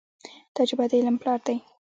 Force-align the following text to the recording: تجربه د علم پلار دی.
تجربه 0.55 0.85
د 0.89 0.91
علم 0.99 1.15
پلار 1.21 1.39
دی. 1.47 1.57